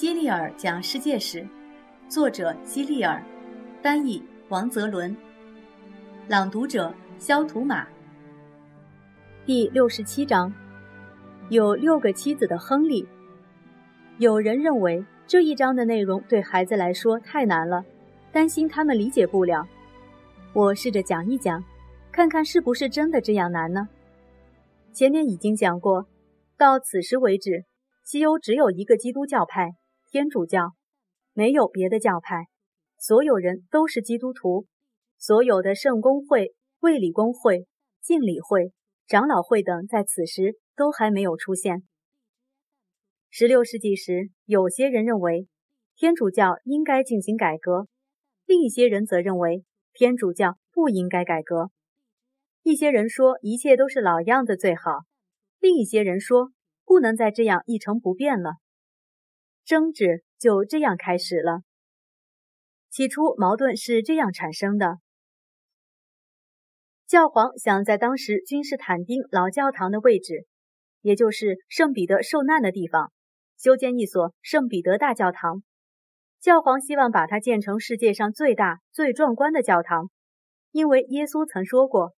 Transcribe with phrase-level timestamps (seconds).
[0.00, 1.46] 希利尔讲世界史，
[2.08, 3.22] 作者希利尔，
[3.82, 5.14] 翻译王泽伦，
[6.26, 7.86] 朗读者肖图马。
[9.44, 10.50] 第六十七章，
[11.50, 13.06] 有六个妻子的亨利。
[14.16, 17.84] 有人认为这一章的内容对孩子来说太难了，
[18.32, 19.68] 担心他们理解不了。
[20.54, 21.62] 我试着讲一讲，
[22.10, 23.86] 看看是不是真的这样难呢？
[24.94, 26.06] 前面已经讲过，
[26.56, 27.66] 到此时为止，
[28.02, 29.74] 西欧只有一个基督教派。
[30.12, 30.74] 天主教
[31.34, 32.48] 没有别的教派，
[32.98, 34.66] 所有人都是基督徒。
[35.16, 37.68] 所有的圣公会、卫理公会、
[38.02, 38.72] 敬礼会、
[39.06, 41.84] 长老会等，在此时都还没有出现。
[43.28, 45.46] 十六世纪时，有些人认为
[45.94, 47.86] 天主教应该进行改革，
[48.46, 51.70] 另一些人则认为天主教不应该改革。
[52.64, 55.04] 一些人说一切都是老样子最好，
[55.60, 56.50] 另一些人说
[56.84, 58.54] 不能再这样一成不变了。
[59.64, 61.62] 争执就这样开始了。
[62.90, 64.98] 起初，矛盾是这样产生的：
[67.06, 70.46] 教皇想在当时君士坦丁老教堂的位置，
[71.00, 73.12] 也就是圣彼得受难的地方，
[73.56, 75.62] 修建一所圣彼得大教堂。
[76.40, 80.10] 教皇希望把它建成世界上最大、最壮观的教堂，
[80.72, 82.14] 因为耶稣曾说过：“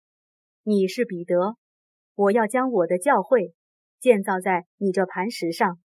[0.64, 1.56] 你是彼得，
[2.14, 3.52] 我要将我的教会
[3.98, 5.78] 建造在你这磐石上。”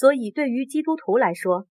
[0.00, 1.66] 所以，对于基督徒来说，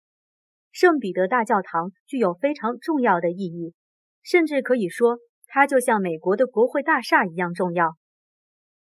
[0.72, 3.72] 圣彼得大教堂具有非常重要的意义，
[4.20, 7.96] 甚至可以说，它就像美国的国会大厦一样重要。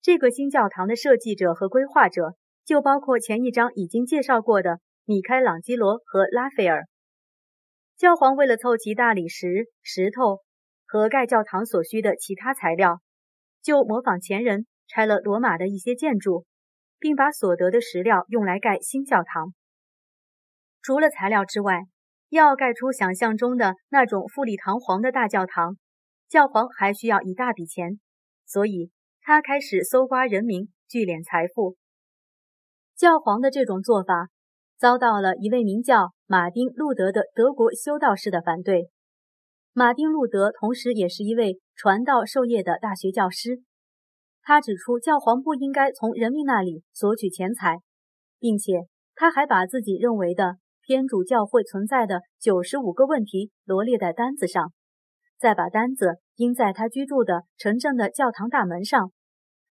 [0.03, 6.89] 这个新教堂的设计者和规划者就包括前一章已经介绍过的米开朗基罗和拉斐尔。
[7.97, 10.41] 教皇为了凑齐大理石、石头
[10.89, 12.99] 和盖教堂所需的其他材料，
[13.63, 16.47] 就模仿前人拆了罗马的一些建筑。
[17.01, 19.55] 并把所得的石料用来盖新教堂。
[20.83, 21.81] 除了材料之外，
[22.29, 25.77] 要盖出想象中的那种富丽堂皇的大教堂，
[26.29, 27.99] 教皇还需要一大笔钱，
[28.47, 28.91] 所以
[29.21, 31.77] 他开始搜刮人民，聚敛财富。
[32.97, 34.29] 教皇的这种做法
[34.79, 38.91] 遭到了一位名叫马丁·路德的德国修道士的反对。
[39.73, 43.63] 马丁·路德同时也是一位传道授业的大学教师。
[44.51, 47.79] 他指出，教皇不应该从人民那里索取钱财，
[48.41, 54.73] 并且他还把自己认为的天主教会存在的九十五个问题罗列在单子上，
[55.39, 59.13] 再把单子钉在他居住的城镇的教堂大门上，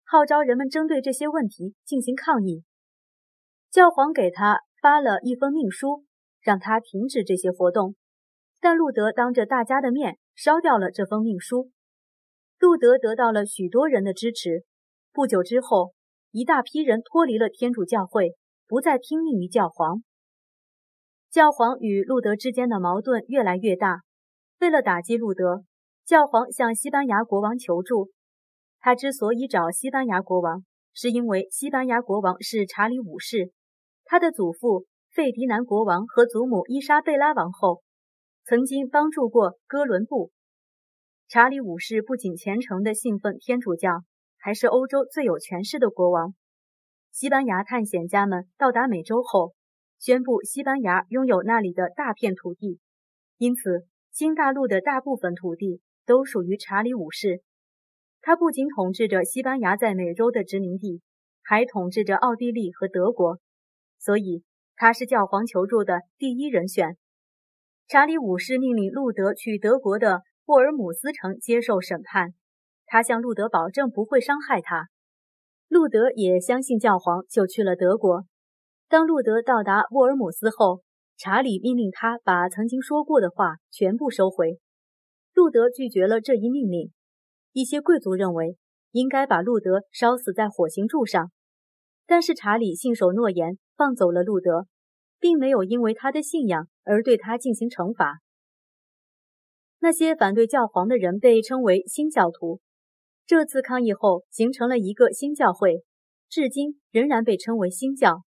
[0.06, 2.64] 号召人们针对这些问题进行抗议。
[3.70, 6.06] 教皇给他发了一封命书，
[6.40, 7.96] 让他停止这些活动，
[8.62, 11.70] 但路德当着大家的面烧掉了这封命书。
[12.60, 14.64] 路德得到了许多人的支持。
[15.20, 15.92] 不久之后，
[16.32, 18.38] 一大批人脱离了天主教会，
[18.70, 20.02] 不再听命于教皇。
[21.30, 24.04] 教皇与路德之间的矛盾越来越大。
[24.62, 25.66] 为了打击路德，
[26.06, 28.12] 教皇向西班牙国王求助。
[28.80, 30.64] 他之所以找西班牙国王，
[30.94, 33.52] 是因为西班牙国王是查理五世，
[34.06, 37.82] 他的祖父费迪南国王和祖母伊莎贝拉王后
[38.46, 40.32] 曾经帮助过哥伦布。
[41.28, 44.04] 查理五世不仅虔诚地信奉天主教，
[44.40, 46.34] 还是欧洲最有权势的国王。
[47.12, 49.54] 西班牙探险家们到达美洲后，
[50.00, 52.80] 宣布西班牙拥有那里的大片土地，
[53.38, 57.44] 因此新大陆的大部分土地都属于查理五世。
[58.22, 61.02] 他不仅统治着西班牙在美洲的殖民地，
[61.44, 63.40] 还统治着奥地利和德国，
[64.00, 64.44] 所以
[64.76, 66.98] 他是教皇求助的第一人选。
[67.88, 70.24] 查理五世命令路德去德国的。
[70.46, 72.34] 沃尔姆斯城接受审判，
[72.92, 74.88] 他向路德保证不会伤害他。
[75.68, 78.26] 路德也相信教皇，就去了德国。
[78.88, 80.82] 当路德到达沃尔姆斯后，
[81.16, 84.60] 查理命令他把曾经说过的话全部收回。
[85.36, 86.92] 路德拒绝了这一命令。
[87.54, 88.58] 一些贵族认为
[88.92, 91.32] 应该把路德烧死在火刑柱上，
[92.08, 94.66] 但是查理信守诺言，放走了路德，
[95.20, 98.18] 并没有因为他的信仰而对他进行惩罚。
[99.78, 102.60] 那些反对教皇的人被称为新教徒。
[103.30, 105.84] 这次抗议后，形成了一个新教会，
[106.28, 108.24] 至今仍然被称为新教。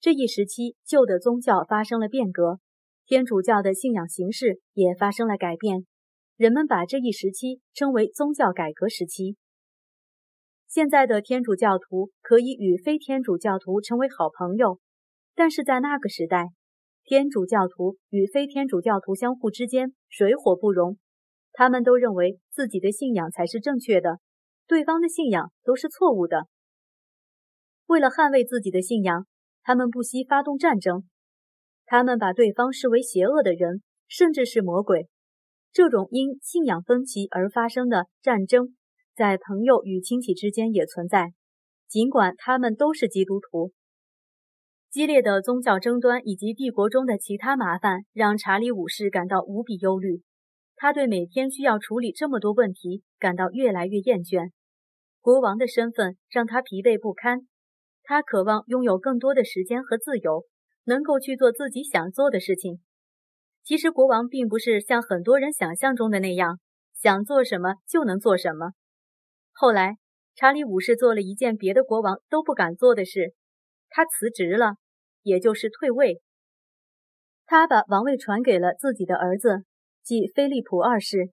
[0.00, 2.58] 这一时期，旧的宗教发生了变革，
[3.06, 5.86] 天主教的信仰形式也发生了改变。
[6.36, 9.36] 人们把这一时期称为宗教改革时期。
[10.66, 14.80] 现在的天主教徒可以与非天主教徒成为好朋友，
[15.36, 16.48] 但是在那个时代。
[17.04, 20.98] 天主教徒与非天主教徒相互之间水火不容，
[21.52, 24.18] 他们都认为自己的信仰才是正确的，
[24.66, 26.46] 对方的信仰都是错误的。
[27.86, 29.26] 为了捍卫自己的信仰，
[29.62, 31.04] 他们不惜发动战争，
[31.86, 35.08] 他们把对方视为邪恶的人，甚至是魔鬼。
[35.72, 38.76] 这种因信仰分歧而发生的战争，
[39.14, 41.32] 在朋友与亲戚之间也存在，
[41.88, 43.72] 尽管他们都是基督徒。
[44.90, 50.22] 激烈的宗教争端以及帝国中的其他麻烦，让查理五世感到无比忧虑。
[50.80, 54.52] 他对每天需要处理这么多问题感到越来越厌倦。
[55.20, 57.40] 国王的身份让他疲惫不堪，
[58.04, 60.44] 他渴望拥有更多的时间和自由，
[60.84, 62.80] 能够去做自己想做的事情。
[63.64, 66.60] 其实，国王并不是像很多人想象中的那样，
[66.94, 68.70] 想做什么就能做什么。
[69.52, 69.96] 后来，
[70.36, 73.34] 查理五世做了一件别的国王都不敢做的事。
[73.90, 74.76] 他辞职了，
[75.22, 76.22] 也就是退位。
[77.44, 79.64] 他把王位传给了自己的儿子，
[80.08, 81.32] 即菲利普二世。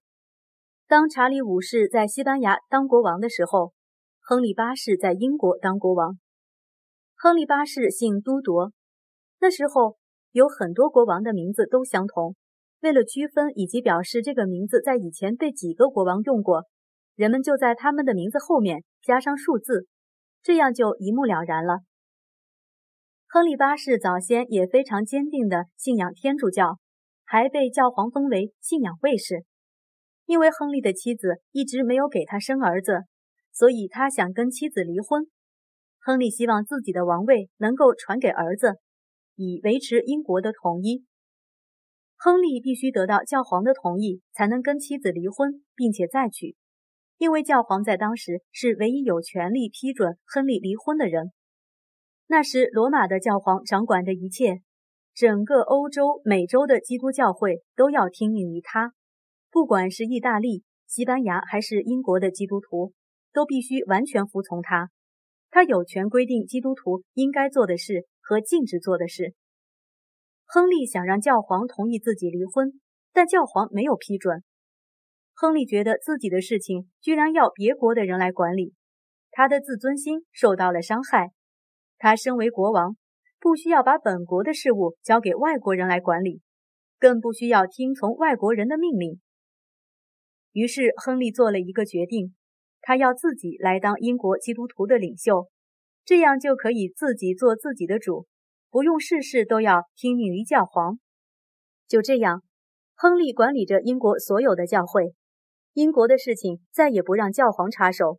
[0.85, 3.71] 当查理五世在西班牙当国王的时候，
[4.19, 6.19] 亨利八世在英国当国王。
[7.15, 8.73] 亨利八世姓都铎。
[9.39, 9.95] 那时候
[10.33, 12.35] 有很多国王的名字都相同。
[12.81, 16.65] 为了区分以及表示这个名字在以前被几个国王用过，
[17.15, 19.87] 人们就在他们的名字后面加上数字，
[20.43, 21.77] 这样就一目了然了。
[23.29, 26.77] 亨利八世早先也非常坚定地信仰天主教，
[27.25, 29.43] 还被教皇封为信仰卫士。
[30.25, 33.03] 因为亨利的妻子一直没有给他生儿子，
[33.51, 35.27] 所以他想跟妻子离婚。
[35.99, 38.75] 亨利希望自己的王位能够传给儿子，
[39.35, 41.03] 以维持英国的统一。
[42.17, 46.55] 亨利必须得到教皇的同意，才能跟妻子离婚并且再娶，
[47.17, 51.33] 因为教皇在当时是唯一有权利批准亨利离婚的人。
[52.27, 54.61] 那时，罗马的教皇掌管着一切，
[55.15, 58.93] 整个欧洲、美洲的基督教会都要听命于他。
[59.49, 62.91] 不管是意大利、西班牙还是英国的基督徒，
[63.31, 64.89] 都必须完全服从他。
[65.49, 69.33] 他有权规定基督徒应该做的事和禁止做的事。
[70.43, 72.73] 亨利想让教皇同意自己离婚，
[73.13, 74.43] 但教皇没有批准。
[75.33, 78.73] 亨利觉得自己的事情居然要别国的人来管理，
[79.31, 81.31] 他的自尊心受到了伤害。
[81.97, 82.97] 他身为国王，
[83.45, 86.41] 不需要把本国的事务交给外国人来管理，
[86.97, 89.21] 更不需要听从外国人的命令。
[90.51, 92.33] 于是，亨利做了一个决定，
[92.81, 95.47] 他要自己来当英国基督徒的领袖，
[96.03, 98.25] 这样就可以自己做自己的主，
[98.71, 100.97] 不用事事都要听命于教皇。
[101.87, 102.41] 就这样，
[102.95, 105.13] 亨利管理着英国所有的教会，
[105.73, 108.17] 英国的事情再也不让教皇插手，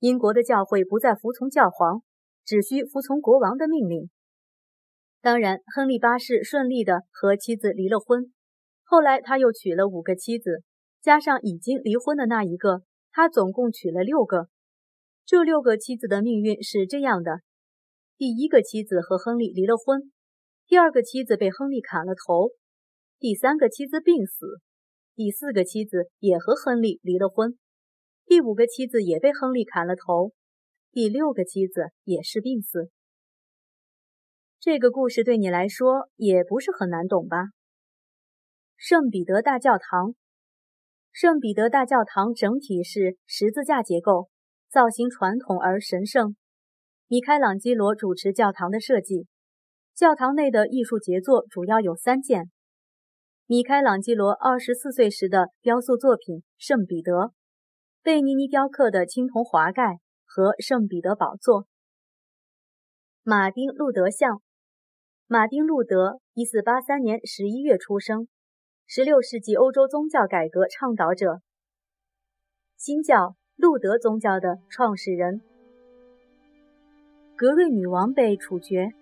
[0.00, 2.02] 英国的教会不再服从教皇。
[2.44, 4.10] 只需服从国王的命令。
[5.20, 8.32] 当然，亨利八世顺利的和妻子离了婚。
[8.84, 10.62] 后来，他又娶了五个妻子，
[11.02, 14.48] 加上已经离婚的那一个，他总共娶了六个。
[15.26, 17.40] 这六个妻子的命运是这样的：
[18.16, 20.12] 第一个妻子和亨利离了婚，
[20.66, 22.52] 第二个妻子被亨利砍了头，
[23.18, 24.60] 第三个妻子病死，
[25.14, 27.58] 第四个妻子也和亨利离了婚，
[28.24, 30.32] 第五个妻子也被亨利砍了头。
[30.92, 32.90] 第六个妻子也是病死。
[34.60, 37.36] 这个故事对你来说也不是很难懂吧？
[38.76, 40.14] 圣彼得大教堂，
[41.12, 44.28] 圣彼得大教堂整体是十字架结构，
[44.68, 46.36] 造型传统而神圣。
[47.06, 49.26] 米开朗基罗主持教堂的设计。
[49.94, 52.50] 教堂内的艺术杰作主要有三件：
[53.46, 57.12] 米开朗基罗二十四岁时的雕塑作品《圣彼得》，
[58.02, 59.98] 贝尼尼雕刻的青铜华盖。
[60.30, 61.66] 和圣彼得宝座。
[63.22, 64.42] 马丁·路德像。
[65.30, 68.28] 马丁·路德，一四八三年十一月出生，
[68.86, 71.42] 十六世纪欧洲宗教改革倡导者，
[72.78, 75.42] 新教路德宗教的创始人。
[77.36, 78.94] 格瑞女王被处决。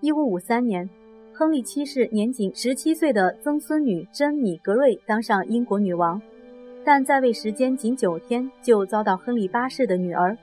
[0.00, 0.90] 一五五三年，
[1.32, 6.20] 亨利七世年仅十七岁的曾孙女珍妮·格瑞当上英国女王，
[6.84, 10.36] 但在位时间仅九天，就遭到亨利八世的女儿。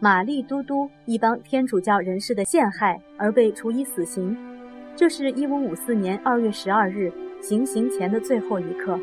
[0.00, 4.34] 玛丽嘟嘟一帮天主教人士的陷害而被处以死刑，
[4.96, 8.98] 这是一五五四年二月十二日行刑前的最后一刻。